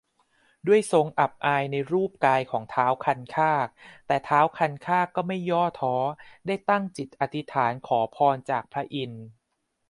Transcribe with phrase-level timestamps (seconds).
[0.67, 3.67] ด้วยทรงอับอายในรูปกายของท้าวคันคาก
[4.07, 5.95] แต่ท้าวคันคากก็ไม่ย่อท้อ
[6.47, 9.25] ได้ตั้งจิตอธิษฐานขอพรจากพระอินทร์